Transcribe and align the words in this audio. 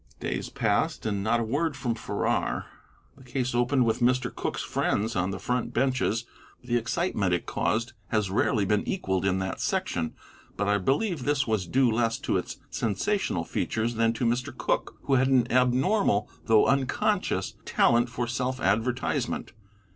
Days 0.19 0.49
passed, 0.49 1.05
and 1.05 1.23
not 1.23 1.39
a 1.41 1.43
word 1.43 1.77
from 1.77 1.93
Farrar. 1.93 2.65
The 3.17 3.23
case 3.23 3.53
opened 3.53 3.85
with 3.85 3.99
Mr. 3.99 4.33
Cooke's 4.33 4.63
friends 4.63 5.15
on 5.15 5.29
the 5.29 5.37
front 5.37 5.75
benches. 5.75 6.25
The 6.63 6.75
excitement 6.75 7.35
it 7.35 7.45
caused 7.45 7.93
has 8.07 8.31
rarely 8.31 8.65
been 8.65 8.81
equalled 8.89 9.25
in 9.25 9.37
that 9.37 9.61
section, 9.61 10.15
but 10.57 10.67
I 10.67 10.79
believe 10.79 11.23
this 11.23 11.45
was 11.45 11.67
due 11.67 11.91
less 11.91 12.17
to 12.21 12.37
its 12.37 12.57
sensational 12.71 13.43
features 13.43 13.93
than 13.93 14.11
to 14.13 14.25
Mr. 14.25 14.57
Cooke, 14.57 14.97
who 15.03 15.13
had 15.13 15.27
an 15.27 15.45
abnormal 15.51 16.27
though 16.45 16.65
unconscious 16.65 17.53
talent 17.65 18.09
for 18.09 18.25
self 18.25 18.59
advertisement. 18.59 19.53